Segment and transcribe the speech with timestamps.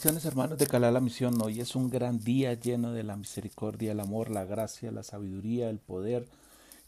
[0.00, 1.38] Bendiciones hermanos de Calá la Misión.
[1.42, 5.68] Hoy es un gran día lleno de la misericordia, el amor, la gracia, la sabiduría,
[5.68, 6.26] el poder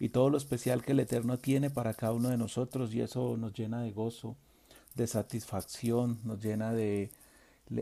[0.00, 3.36] y todo lo especial que el Eterno tiene para cada uno de nosotros y eso
[3.36, 4.34] nos llena de gozo,
[4.94, 7.10] de satisfacción, nos llena de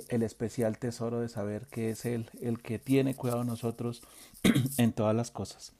[0.08, 4.02] el especial tesoro de saber que es Él el que tiene cuidado de nosotros
[4.78, 5.74] en todas las cosas.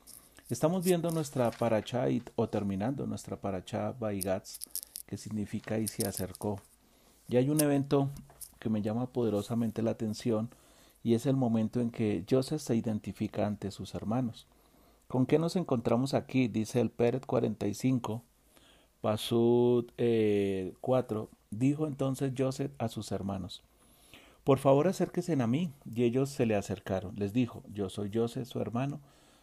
[0.49, 2.05] Estamos viendo nuestra paracha
[2.37, 4.61] o terminando nuestra paracha Baigats,
[5.07, 6.61] que significa y se acercó.
[7.29, 8.11] Y hay un evento
[8.61, 10.51] que me llama poderosamente la atención
[11.03, 14.47] y es el momento en que Joseph se identifica ante sus hermanos.
[15.09, 16.47] ¿Con qué nos encontramos aquí?
[16.47, 18.23] Dice el Pérez 45,
[19.01, 19.93] Pasud 4.
[19.97, 23.65] Eh, Dijo entonces Joseph a sus hermanos,
[24.45, 25.73] Por favor acérquense a mí.
[25.93, 27.17] Y ellos se le acercaron.
[27.17, 29.01] Les dijo, Yo soy Joseph, su hermano,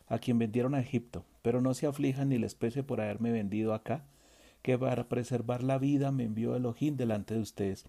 [0.08, 3.74] a quien vendieron a Egipto, pero no se aflijan ni les pese por haberme vendido
[3.74, 4.06] acá,
[4.62, 7.86] que para preservar la vida me envió Elohim delante de ustedes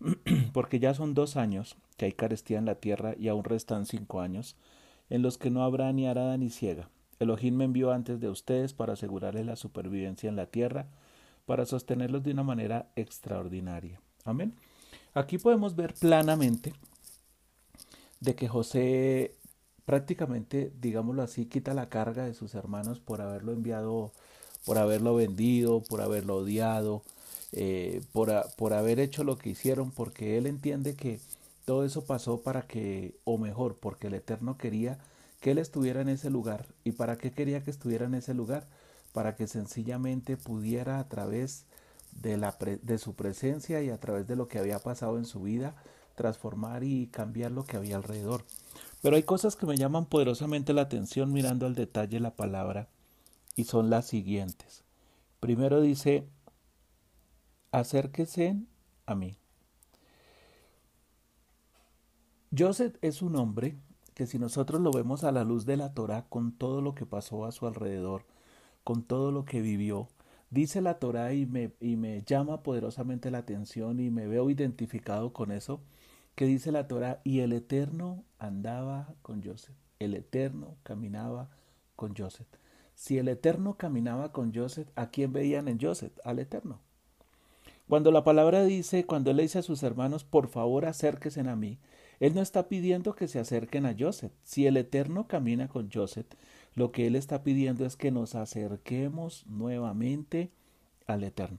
[0.52, 4.20] porque ya son dos años que hay carestía en la tierra y aún restan cinco
[4.20, 4.56] años,
[5.10, 6.88] en los que no habrá ni arada ni ciega.
[7.18, 10.86] Elohim me envió antes de ustedes para asegurarles la supervivencia en la tierra,
[11.46, 14.00] para sostenerlos de una manera extraordinaria.
[14.24, 14.54] Amén.
[15.12, 16.72] Aquí podemos ver planamente
[18.20, 19.36] de que José
[19.84, 24.12] prácticamente, digámoslo así, quita la carga de sus hermanos por haberlo enviado,
[24.64, 27.02] por haberlo vendido, por haberlo odiado,
[27.56, 31.20] eh, por, por haber hecho lo que hicieron, porque él entiende que
[31.64, 34.98] todo eso pasó para que, o mejor, porque el Eterno quería
[35.40, 36.66] que él estuviera en ese lugar.
[36.82, 38.66] ¿Y para qué quería que estuviera en ese lugar?
[39.12, 41.64] Para que sencillamente pudiera a través
[42.22, 45.42] de, la de su presencia y a través de lo que había pasado en su
[45.42, 45.76] vida,
[46.16, 48.44] transformar y cambiar lo que había alrededor.
[49.00, 52.88] Pero hay cosas que me llaman poderosamente la atención mirando al detalle la palabra
[53.54, 54.82] y son las siguientes.
[55.40, 56.26] Primero dice,
[57.74, 58.56] acérquese
[59.04, 59.36] a mí.
[62.56, 63.76] Joseph es un hombre
[64.14, 67.04] que si nosotros lo vemos a la luz de la Torah con todo lo que
[67.04, 68.26] pasó a su alrededor,
[68.84, 70.08] con todo lo que vivió,
[70.50, 75.32] dice la Torah y me, y me llama poderosamente la atención y me veo identificado
[75.32, 75.80] con eso,
[76.36, 81.50] que dice la Torah, y el Eterno andaba con Joseph, el Eterno caminaba
[81.96, 82.48] con Joseph.
[82.94, 86.16] Si el Eterno caminaba con Joseph, ¿a quién veían en Joseph?
[86.24, 86.80] Al Eterno.
[87.88, 91.56] Cuando la palabra dice, cuando él le dice a sus hermanos, por favor acérquense a
[91.56, 91.78] mí,
[92.18, 94.32] él no está pidiendo que se acerquen a Joseph.
[94.42, 96.26] Si el Eterno camina con Joseph,
[96.74, 100.50] lo que él está pidiendo es que nos acerquemos nuevamente
[101.06, 101.58] al Eterno.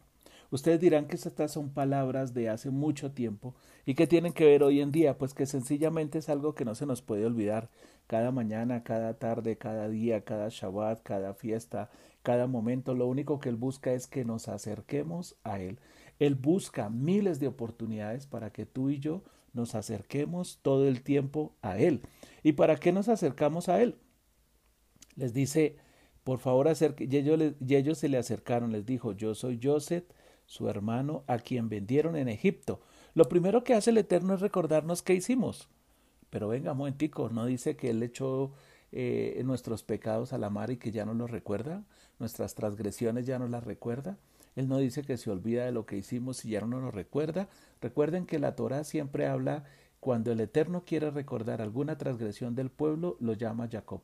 [0.52, 4.64] Ustedes dirán que estas son palabras de hace mucho tiempo y que tienen que ver
[4.64, 7.70] hoy en día, pues que sencillamente es algo que no se nos puede olvidar.
[8.08, 11.90] Cada mañana, cada tarde, cada día, cada Shabbat, cada fiesta,
[12.24, 15.80] cada momento, lo único que Él busca es que nos acerquemos a Él.
[16.20, 21.56] Él busca miles de oportunidades para que tú y yo nos acerquemos todo el tiempo
[21.62, 22.02] a Él.
[22.44, 23.96] ¿Y para qué nos acercamos a Él?
[25.16, 25.78] Les dice,
[26.24, 27.08] por favor, acerque.
[27.10, 30.06] Y ellos, se le acercaron, les dijo, yo soy Joseph,
[30.46, 32.82] su hermano, a quien vendieron en Egipto.
[33.14, 35.70] Lo primero que hace el Eterno es recordarnos qué hicimos.
[36.30, 38.52] Pero venga, momentico, no dice que Él echó
[38.92, 41.84] eh, nuestros pecados a la mar y que ya no los recuerda,
[42.20, 44.18] nuestras transgresiones ya no las recuerda.
[44.56, 47.50] Él no dice que se olvida de lo que hicimos y ya no nos recuerda.
[47.82, 49.66] Recuerden que la Torah siempre habla
[50.00, 54.02] cuando el Eterno quiere recordar alguna transgresión del pueblo, lo llama Jacob.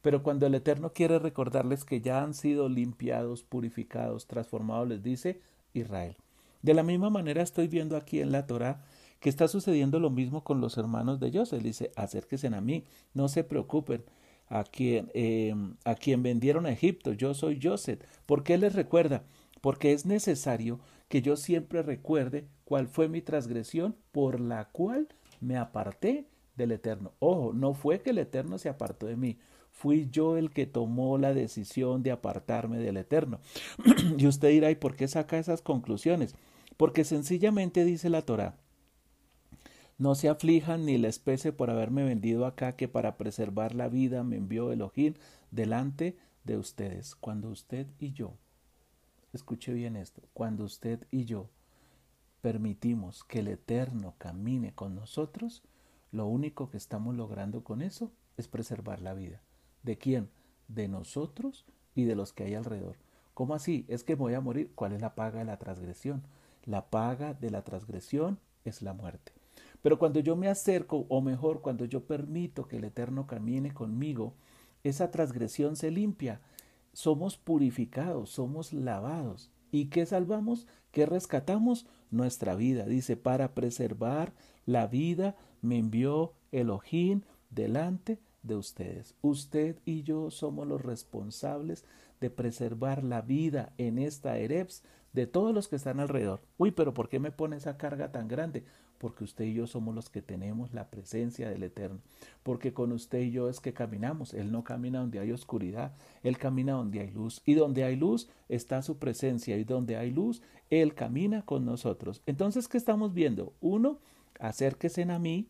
[0.00, 5.40] Pero cuando el Eterno quiere recordarles que ya han sido limpiados, purificados, transformados, les dice
[5.72, 6.16] Israel.
[6.62, 8.82] De la misma manera estoy viendo aquí en la Torah
[9.20, 11.62] que está sucediendo lo mismo con los hermanos de Joseph.
[11.62, 12.84] Dice, acérquense a mí,
[13.14, 14.04] no se preocupen.
[14.46, 15.54] A quien, eh,
[15.86, 18.02] a quien vendieron a Egipto, yo soy Joseph.
[18.26, 19.24] ¿Por qué les recuerda?
[19.64, 25.08] Porque es necesario que yo siempre recuerde cuál fue mi transgresión por la cual
[25.40, 27.12] me aparté del Eterno.
[27.18, 29.38] Ojo, no fue que el Eterno se apartó de mí,
[29.70, 33.40] fui yo el que tomó la decisión de apartarme del Eterno.
[34.18, 36.34] y usted dirá, ¿y por qué saca esas conclusiones?
[36.76, 38.58] Porque sencillamente dice la Torah,
[39.96, 44.24] no se aflijan ni les pese por haberme vendido acá, que para preservar la vida
[44.24, 45.14] me envió Elohim
[45.50, 48.36] delante de ustedes, cuando usted y yo
[49.34, 50.22] Escuche bien esto.
[50.32, 51.48] Cuando usted y yo
[52.40, 55.64] permitimos que el Eterno camine con nosotros,
[56.12, 59.42] lo único que estamos logrando con eso es preservar la vida.
[59.82, 60.30] ¿De quién?
[60.68, 61.64] De nosotros
[61.96, 62.94] y de los que hay alrededor.
[63.34, 63.84] ¿Cómo así?
[63.88, 64.70] ¿Es que voy a morir?
[64.76, 66.22] ¿Cuál es la paga de la transgresión?
[66.64, 69.32] La paga de la transgresión es la muerte.
[69.82, 74.34] Pero cuando yo me acerco, o mejor, cuando yo permito que el Eterno camine conmigo,
[74.84, 76.40] esa transgresión se limpia
[76.94, 79.50] somos purificados, somos lavados.
[79.70, 80.66] ¿Y qué salvamos?
[80.92, 81.86] ¿Qué rescatamos?
[82.10, 82.86] Nuestra vida.
[82.86, 84.32] Dice, para preservar
[84.66, 89.14] la vida me envió Elohim delante de ustedes.
[89.20, 91.84] Usted y yo somos los responsables
[92.20, 94.82] de preservar la vida en esta Ereps
[95.12, 96.40] de todos los que están alrededor.
[96.58, 98.64] Uy, pero ¿por qué me pone esa carga tan grande?
[99.04, 102.00] Porque usted y yo somos los que tenemos la presencia del Eterno.
[102.42, 104.32] Porque con usted y yo es que caminamos.
[104.32, 107.42] Él no camina donde hay oscuridad, Él camina donde hay luz.
[107.44, 109.58] Y donde hay luz está su presencia.
[109.58, 110.40] Y donde hay luz,
[110.70, 112.22] Él camina con nosotros.
[112.24, 113.52] Entonces, ¿qué estamos viendo?
[113.60, 113.98] Uno,
[114.40, 115.48] acérquese a mí,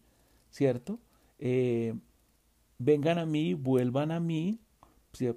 [0.50, 0.98] ¿cierto?
[1.38, 1.94] Eh,
[2.80, 4.58] vengan a mí, vuelvan a mí,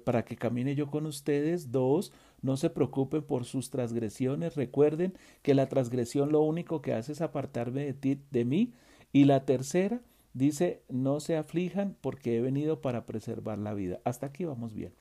[0.04, 1.70] para que camine yo con ustedes.
[1.70, 2.12] Dos,
[2.42, 4.56] no se preocupen por sus transgresiones.
[4.56, 8.72] Recuerden que la transgresión lo único que hace es apartarme de ti, de mí.
[9.12, 10.00] Y la tercera
[10.34, 14.00] dice, no se aflijan porque he venido para preservar la vida.
[14.04, 14.92] Hasta aquí vamos bien.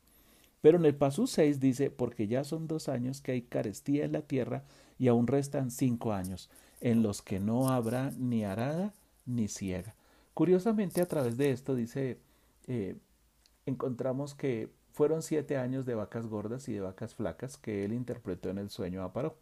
[0.61, 4.13] Pero en el paso 6 dice, porque ya son dos años que hay carestía en
[4.13, 4.63] la tierra
[4.97, 6.49] y aún restan cinco años
[6.81, 8.93] en los que no habrá ni arada
[9.25, 9.95] ni ciega.
[10.33, 12.19] Curiosamente, a través de esto dice,
[12.67, 12.95] eh,
[13.65, 18.49] encontramos que fueron siete años de vacas gordas y de vacas flacas que él interpretó
[18.49, 19.35] en el sueño a Paró.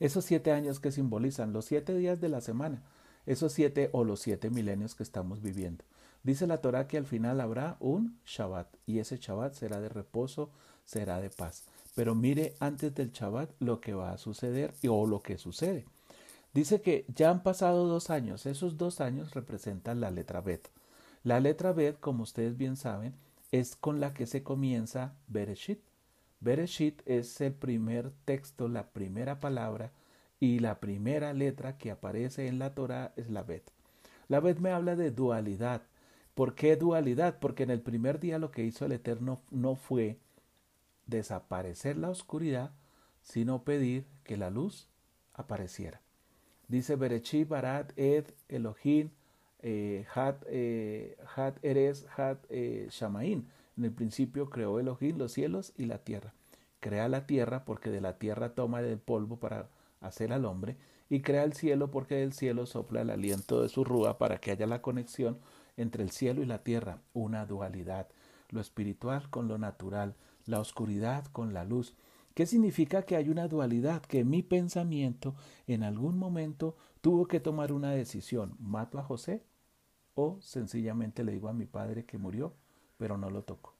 [0.00, 2.82] Esos siete años que simbolizan los siete días de la semana,
[3.24, 5.82] esos siete o los siete milenios que estamos viviendo.
[6.24, 10.50] Dice la Torah que al final habrá un Shabbat y ese Shabbat será de reposo,
[10.84, 11.64] será de paz.
[11.94, 15.86] Pero mire antes del Shabbat lo que va a suceder o lo que sucede.
[16.52, 20.68] Dice que ya han pasado dos años, esos dos años representan la letra Bet.
[21.24, 23.14] La letra Bet, como ustedes bien saben,
[23.52, 25.80] es con la que se comienza Bereshit.
[26.40, 29.92] Bereshit es el primer texto, la primera palabra
[30.40, 33.70] y la primera letra que aparece en la Torah es la Bet.
[34.26, 35.82] La Bet me habla de dualidad.
[36.34, 37.38] ¿Por qué dualidad?
[37.38, 40.18] Porque en el primer día lo que hizo el Eterno no fue
[41.06, 42.72] desaparecer la oscuridad,
[43.20, 44.88] sino pedir que la luz
[45.34, 46.00] apareciera.
[46.68, 49.10] Dice Bereshit Barat Ed Elohim
[49.62, 53.48] eh, Hat, eh, Hat Eres Hat eh, Shamain.
[53.76, 56.34] En el principio creó Elohim los cielos y la tierra.
[56.80, 59.68] Crea la tierra porque de la tierra toma el polvo para
[60.00, 60.76] hacer al hombre
[61.08, 64.50] y crea el cielo porque del cielo sopla el aliento de su rúa para que
[64.50, 65.38] haya la conexión
[65.76, 68.08] entre el cielo y la tierra, una dualidad,
[68.50, 70.14] lo espiritual con lo natural,
[70.44, 71.94] la oscuridad con la luz.
[72.34, 74.02] ¿Qué significa que hay una dualidad?
[74.02, 75.34] Que mi pensamiento
[75.66, 78.56] en algún momento tuvo que tomar una decisión.
[78.58, 79.42] ¿Mato a José
[80.14, 82.54] o sencillamente le digo a mi padre que murió,
[82.98, 83.74] pero no lo toco.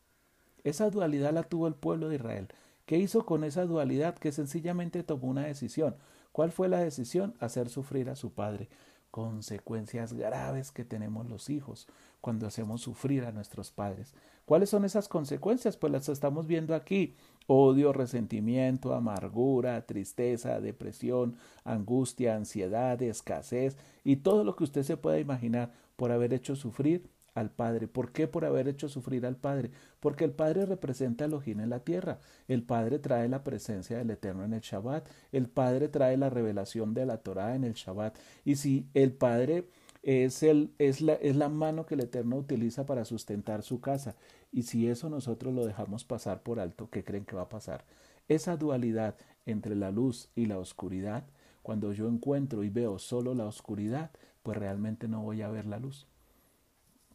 [0.64, 2.48] Esa dualidad la tuvo el pueblo de Israel.
[2.86, 4.16] ¿Qué hizo con esa dualidad?
[4.16, 5.96] Que sencillamente tomó una decisión.
[6.32, 7.34] ¿Cuál fue la decisión?
[7.40, 8.68] Hacer sufrir a su padre.
[9.10, 11.86] Consecuencias graves que tenemos los hijos
[12.20, 14.14] cuando hacemos sufrir a nuestros padres.
[14.46, 15.76] ¿Cuáles son esas consecuencias?
[15.76, 17.16] Pues las estamos viendo aquí.
[17.46, 25.18] Odio, resentimiento, amargura, tristeza, depresión, angustia, ansiedad, escasez y todo lo que usted se pueda
[25.18, 27.86] imaginar por haber hecho sufrir al Padre.
[27.86, 29.70] ¿Por qué por haber hecho sufrir al Padre?
[30.00, 32.18] Porque el Padre representa a Elohim en la tierra.
[32.48, 35.08] El Padre trae la presencia del Eterno en el Shabbat.
[35.30, 38.18] El Padre trae la revelación de la Torah en el Shabbat.
[38.44, 39.68] Y si el Padre
[40.02, 44.16] es, el, es, la, es la mano que el Eterno utiliza para sustentar su casa,
[44.50, 47.84] y si eso nosotros lo dejamos pasar por alto, ¿qué creen que va a pasar?
[48.26, 49.14] Esa dualidad
[49.46, 51.22] entre la luz y la oscuridad,
[51.62, 54.10] cuando yo encuentro y veo solo la oscuridad,
[54.42, 56.06] pues realmente no voy a ver la luz.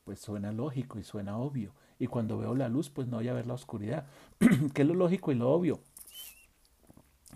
[0.04, 1.74] Pues suena lógico y suena obvio.
[2.00, 4.06] Y cuando veo la luz, pues no voy a ver la oscuridad.
[4.74, 5.82] ¿Qué es lo lógico y lo obvio?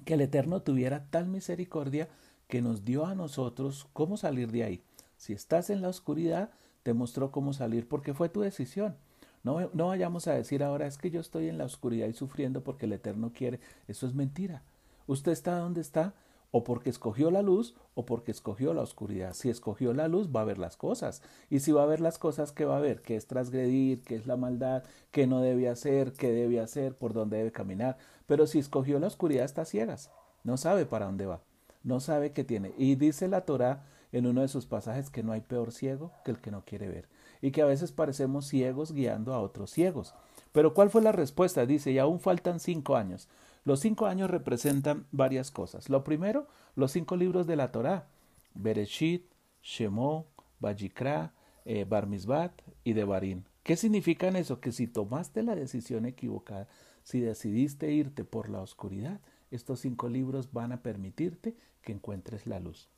[0.06, 2.10] Que el Eterno tuviera tal misericordia
[2.48, 4.84] que nos dio a nosotros cómo salir de ahí.
[5.18, 6.52] Si estás en la oscuridad,
[6.84, 8.98] te mostró cómo salir porque fue tu decisión.
[9.44, 12.64] No, no vayamos a decir ahora es que yo estoy en la oscuridad y sufriendo
[12.64, 13.60] porque el Eterno quiere.
[13.88, 14.64] Eso es mentira.
[15.08, 16.14] Usted está donde está
[16.52, 19.34] o porque escogió la luz o porque escogió la oscuridad.
[19.34, 21.22] Si escogió la luz, va a ver las cosas.
[21.50, 23.02] Y si va a ver las cosas, ¿qué va a ver?
[23.02, 24.02] ¿Qué es transgredir?
[24.02, 24.84] ¿Qué es la maldad?
[25.12, 26.14] ¿Qué no debe hacer?
[26.14, 26.96] ¿Qué debe hacer?
[26.96, 27.98] ¿Por dónde debe caminar?
[28.28, 30.12] Pero si escogió la oscuridad, está ciegas.
[30.44, 31.42] No sabe para dónde va.
[31.84, 32.74] No sabe qué tiene.
[32.78, 36.32] Y dice la Torah en uno de sus pasajes que no hay peor ciego que
[36.32, 37.08] el que no quiere ver.
[37.42, 40.14] Y que a veces parecemos ciegos guiando a otros ciegos.
[40.52, 41.66] Pero ¿cuál fue la respuesta?
[41.66, 43.30] Dice, y aún faltan cinco años.
[43.64, 45.90] Los cinco años representan varias cosas.
[45.90, 48.08] Lo primero, los cinco libros de la Torá,
[48.56, 49.26] Bereshit,
[49.62, 50.28] Shemó,
[50.60, 51.34] Bajikra,
[51.66, 53.44] eh, Barmizbat y Devarim.
[53.64, 54.60] ¿Qué significan eso?
[54.60, 56.68] Que si tomaste la decisión equivocada,
[57.04, 62.60] si decidiste irte por la oscuridad, estos cinco libros van a permitirte que encuentres la
[62.60, 62.90] luz.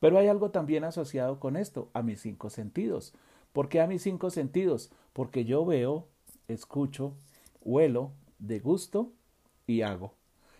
[0.00, 3.14] Pero hay algo también asociado con esto, a mis cinco sentidos.
[3.52, 4.90] ¿Por qué a mis cinco sentidos?
[5.14, 6.08] Porque yo veo,
[6.48, 7.14] escucho,
[7.62, 9.12] huelo, degusto
[9.70, 10.14] y hago.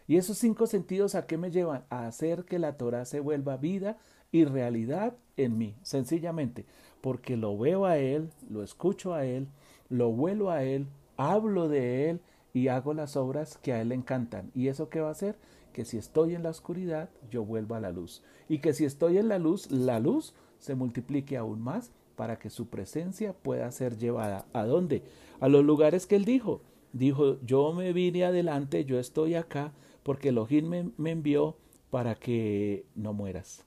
[0.06, 1.84] ¿Y esos cinco sentidos a qué me llevan?
[1.90, 3.98] A hacer que la Torah se vuelva vida
[4.32, 6.66] y realidad en mí, sencillamente,
[7.00, 9.48] porque lo veo a Él, lo escucho a Él,
[9.88, 10.86] lo vuelo a Él,
[11.16, 12.20] hablo de Él
[12.52, 14.50] y hago las obras que a Él le encantan.
[14.54, 15.36] ¿Y eso qué va a hacer?
[15.72, 18.22] Que si estoy en la oscuridad, yo vuelvo a la luz.
[18.48, 22.50] Y que si estoy en la luz, la luz se multiplique aún más para que
[22.50, 24.44] su presencia pueda ser llevada.
[24.52, 25.02] ¿A dónde?
[25.40, 26.62] A los lugares que Él dijo.
[26.92, 31.56] Dijo, yo me vine adelante, yo estoy acá, porque Elohim me, me envió
[31.90, 33.64] para que no mueras.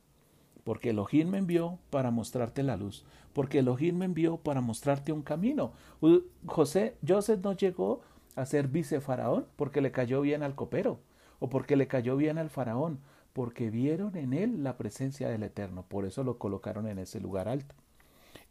[0.64, 3.06] Porque Elohim me envió para mostrarte la luz.
[3.34, 5.74] Porque Elohim me envió para mostrarte un camino.
[6.46, 8.02] José, Joseph no llegó
[8.36, 11.00] a ser vicefaraón porque le cayó bien al copero
[11.44, 13.00] o porque le cayó bien al faraón,
[13.34, 17.50] porque vieron en él la presencia del Eterno, por eso lo colocaron en ese lugar
[17.50, 17.76] alto.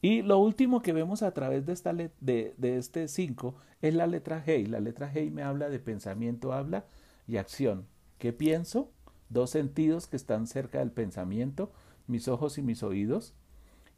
[0.03, 4.07] Y lo último que vemos a través de, esta de, de este 5 es la
[4.07, 4.67] letra G.
[4.67, 6.85] La letra G me habla de pensamiento, habla
[7.27, 7.87] y acción.
[8.19, 8.91] ¿Qué pienso?
[9.31, 11.73] Dos sentidos que están cerca del pensamiento,
[12.07, 13.33] mis ojos y mis oídos.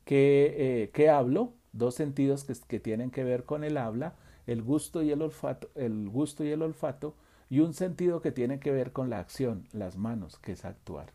[0.05, 1.55] ¿Qué, eh, ¿qué hablo?
[1.73, 4.15] Dos sentidos que, que tienen que ver con el habla
[4.47, 7.15] el gusto y el olfato, el gusto y el olfato,
[7.49, 11.13] y un sentido que tiene que ver con la acción, las manos, que es actuar.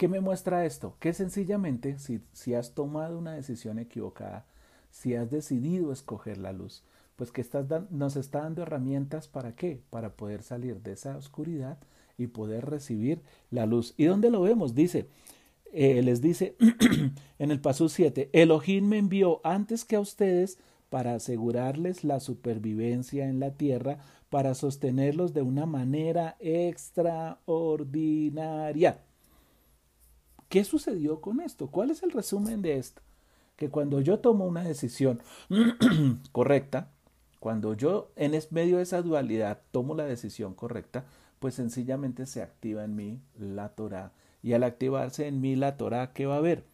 [0.00, 0.96] ¿Qué me muestra esto?
[0.98, 4.46] Que sencillamente, si, has tomado una decisión equivocada,
[4.90, 6.82] si has decidido escoger la luz,
[7.16, 9.82] pues que estás nos está dando herramientas para qué?
[9.90, 11.76] Para poder salir de esa oscuridad
[12.16, 13.92] y poder recibir la luz.
[13.98, 14.74] ¿Y dónde lo vemos?
[14.74, 15.06] Dice,
[15.70, 16.56] eh, les dice
[17.38, 20.56] en el paso 7, Elohim me envió antes que a ustedes
[20.88, 23.98] para asegurarles la supervivencia en la tierra,
[24.30, 29.02] para sostenerlos de una manera extraordinaria.
[30.50, 31.68] ¿Qué sucedió con esto?
[31.68, 33.02] ¿Cuál es el resumen de esto?
[33.54, 35.22] Que cuando yo tomo una decisión
[36.32, 36.90] correcta,
[37.38, 41.04] cuando yo en medio de esa dualidad tomo la decisión correcta,
[41.38, 44.10] pues sencillamente se activa en mí la Torah.
[44.42, 46.64] Y al activarse en mí la Torah, ¿qué va a haber?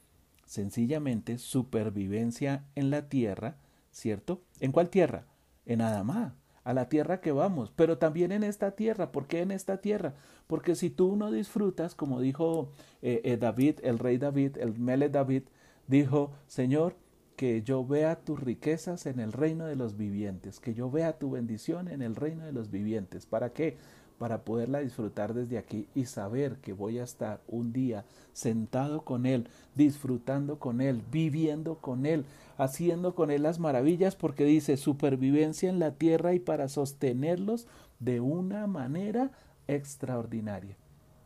[0.47, 3.57] Sencillamente supervivencia en la tierra,
[3.93, 4.41] ¿cierto?
[4.59, 5.27] ¿En cuál tierra?
[5.67, 6.35] En Adamá,
[6.67, 9.13] a la tierra que vamos, pero también en esta tierra.
[9.13, 10.15] ¿Por qué en esta tierra?
[10.49, 15.09] Porque si tú no disfrutas, como dijo eh, eh, David, el rey David, el Mele
[15.09, 15.45] David,
[15.87, 16.97] dijo, Señor,
[17.37, 21.31] que yo vea tus riquezas en el reino de los vivientes, que yo vea tu
[21.31, 23.27] bendición en el reino de los vivientes.
[23.27, 23.77] ¿Para qué?
[24.19, 29.27] Para poderla disfrutar desde aquí y saber que voy a estar un día sentado con
[29.27, 32.25] Él, disfrutando con Él, viviendo con Él,
[32.59, 37.67] haciendo con Él las maravillas, porque dice supervivencia en la tierra y para sostenerlos
[37.99, 39.31] de una manera
[39.69, 40.77] extraordinaria.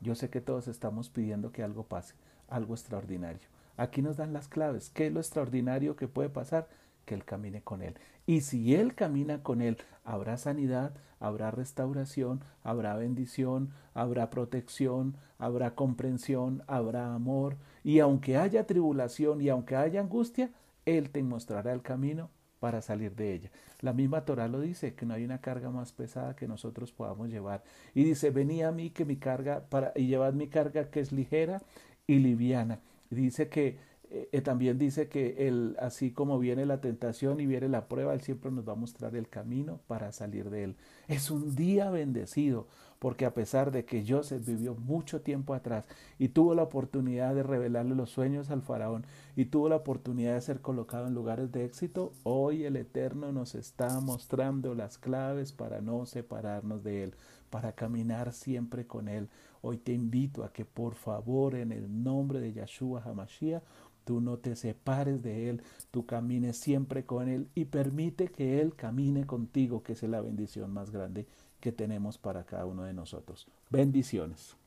[0.00, 2.14] Yo sé que todos estamos pidiendo que algo pase,
[2.48, 3.48] algo extraordinario.
[3.76, 4.90] Aquí nos dan las claves.
[4.90, 6.68] ¿Qué es lo extraordinario que puede pasar?
[7.10, 7.96] Que Él camine con Él.
[8.24, 15.74] Y si Él camina con Él, habrá sanidad, habrá restauración, habrá bendición, habrá protección, habrá
[15.74, 17.56] comprensión, habrá amor.
[17.82, 20.52] Y aunque haya tribulación y aunque haya angustia,
[20.86, 23.50] Él te mostrará el camino para salir de ella.
[23.80, 27.28] La misma Torah lo dice, que no hay una carga más pesada que nosotros podamos
[27.28, 27.64] llevar.
[27.92, 31.10] Y dice, vení a mí que mi carga, para, y llevad mi carga que es
[31.10, 31.60] ligera
[32.06, 32.78] y liviana.
[33.10, 37.86] dice que eh, también dice que él, así como viene la tentación y viene la
[37.86, 40.76] prueba, Él siempre nos va a mostrar el camino para salir de él.
[41.06, 42.66] Es un día bendecido,
[42.98, 45.86] porque a pesar de que Joseph vivió mucho tiempo atrás
[46.18, 50.40] y tuvo la oportunidad de revelarle los sueños al faraón y tuvo la oportunidad de
[50.40, 55.80] ser colocado en lugares de éxito, hoy el Eterno nos está mostrando las claves para
[55.80, 57.14] no separarnos de Él,
[57.48, 59.28] para caminar siempre con Él.
[59.62, 63.62] Hoy te invito a que por favor en el nombre de Yahshua Hamashiach
[64.04, 68.74] tú no te separes de Él, tú camines siempre con Él y permite que Él
[68.74, 71.26] camine contigo, que es la bendición más grande
[71.60, 73.46] que tenemos para cada uno de nosotros.
[73.70, 74.59] Bendiciones.